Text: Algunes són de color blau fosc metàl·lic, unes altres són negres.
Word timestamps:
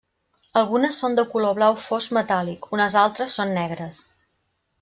Algunes 0.61 1.01
són 1.03 1.17
de 1.19 1.25
color 1.33 1.53
blau 1.59 1.77
fosc 1.83 2.15
metàl·lic, 2.19 2.67
unes 2.79 2.99
altres 3.05 3.37
són 3.41 3.57
negres. 3.63 4.05